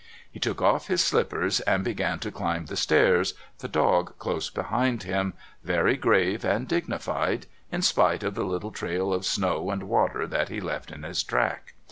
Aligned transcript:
He 0.31 0.39
took 0.39 0.63
off 0.63 0.87
his 0.87 1.03
slippers 1.03 1.59
and 1.59 1.83
began 1.83 2.17
to 2.21 2.31
climb 2.31 2.65
the 2.65 2.75
stairs, 2.75 3.35
the 3.59 3.67
dog 3.67 4.17
close 4.17 4.49
behind 4.49 5.03
him, 5.03 5.35
very 5.63 5.95
grave 5.95 6.43
and 6.43 6.67
dignified, 6.67 7.45
in 7.71 7.83
spite 7.83 8.23
of 8.23 8.33
the 8.33 8.43
little 8.43 8.71
trail 8.71 9.13
of 9.13 9.27
snow 9.27 9.69
and 9.69 9.83
water 9.83 10.25
that 10.25 10.49
he 10.49 10.59
left 10.59 10.89
in 10.89 11.03
his 11.03 11.21
track. 11.21 11.75